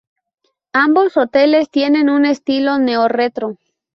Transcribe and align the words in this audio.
Ambos 0.73 1.15
hoteles 1.15 1.69
tienen 1.69 2.09
un 2.09 2.25
estilo 2.25 2.79
Neo-retro. 2.79 3.59